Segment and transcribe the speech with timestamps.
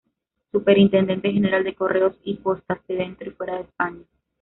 [0.51, 4.01] Superintendente general de Correos y Postas de dentro y fuera de España.